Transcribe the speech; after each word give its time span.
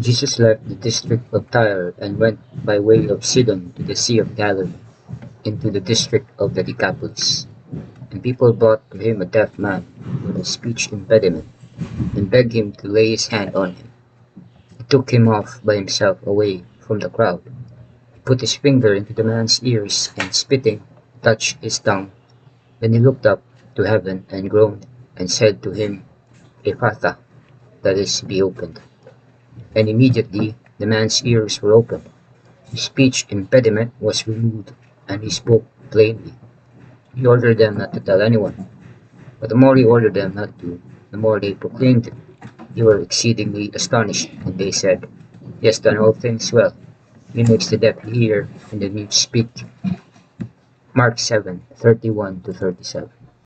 Jesus 0.00 0.38
left 0.38 0.66
the 0.66 0.80
district 0.80 1.28
of 1.34 1.50
Tyre 1.50 1.92
and 1.98 2.16
went 2.16 2.40
by 2.64 2.78
way 2.78 3.04
of 3.08 3.22
Sidon 3.22 3.74
to 3.76 3.82
the 3.82 3.94
Sea 3.94 4.18
of 4.20 4.34
Galilee, 4.34 4.72
into 5.44 5.70
the 5.70 5.80
district 5.80 6.30
of 6.40 6.54
the 6.54 6.62
Decapolis. 6.62 7.46
And 8.10 8.22
people 8.22 8.54
brought 8.54 8.80
to 8.92 8.96
him 8.96 9.20
a 9.20 9.26
deaf 9.26 9.58
man 9.58 9.84
with 10.24 10.40
a 10.40 10.44
speech 10.46 10.90
impediment, 10.90 11.44
and 12.16 12.30
begged 12.30 12.54
him 12.54 12.72
to 12.80 12.88
lay 12.88 13.10
his 13.10 13.26
hand 13.26 13.54
on 13.54 13.74
him. 13.74 13.92
He 14.78 14.84
took 14.84 15.12
him 15.12 15.28
off 15.28 15.60
by 15.62 15.74
himself 15.74 16.24
away 16.26 16.64
from 16.80 17.00
the 17.00 17.10
crowd, 17.10 17.42
He 17.44 18.20
put 18.24 18.40
his 18.40 18.56
finger 18.56 18.94
into 18.94 19.12
the 19.12 19.22
man's 19.22 19.62
ears, 19.62 20.14
and 20.16 20.34
spitting, 20.34 20.82
touched 21.20 21.62
his 21.62 21.78
tongue. 21.78 22.10
Then 22.80 22.94
he 22.94 23.00
looked 23.00 23.26
up 23.26 23.42
to 23.76 23.82
heaven 23.82 24.24
and 24.30 24.48
groaned, 24.48 24.86
and 25.14 25.30
said 25.30 25.62
to 25.62 25.72
him, 25.72 26.04
Ephphatha, 26.64 27.18
that 27.82 27.98
is, 27.98 28.22
be 28.22 28.40
opened. 28.40 28.80
And 29.74 29.88
immediately 29.88 30.56
the 30.78 30.86
man's 30.86 31.24
ears 31.24 31.60
were 31.60 31.72
opened, 31.72 32.08
his 32.70 32.82
speech 32.82 33.26
impediment 33.30 33.92
was 34.00 34.28
removed, 34.28 34.72
and 35.08 35.22
he 35.22 35.30
spoke 35.30 35.66
plainly. 35.90 36.34
He 37.14 37.26
ordered 37.26 37.58
them 37.58 37.78
not 37.78 37.92
to 37.94 38.00
tell 38.00 38.22
anyone. 38.22 38.68
But 39.40 39.48
the 39.48 39.56
more 39.56 39.74
he 39.76 39.84
ordered 39.84 40.14
them 40.14 40.34
not 40.34 40.58
to, 40.60 40.80
the 41.10 41.16
more 41.16 41.40
they 41.40 41.54
proclaimed 41.54 42.06
it. 42.06 42.14
They 42.74 42.82
were 42.82 43.00
exceedingly 43.00 43.70
astonished, 43.74 44.30
and 44.44 44.56
they 44.56 44.70
said, 44.70 45.08
He 45.60 45.66
has 45.66 45.80
done 45.80 45.98
all 45.98 46.12
things 46.12 46.52
well. 46.52 46.76
He 47.32 47.42
makes 47.42 47.68
the 47.68 47.76
deaf 47.76 48.02
hear 48.02 48.48
and 48.70 48.80
the 48.80 48.88
mute 48.88 49.12
speak. 49.12 49.48
Mark 50.94 51.18
7 51.18 51.62
31 51.74 52.42
to 52.42 52.52
37. 52.52 53.10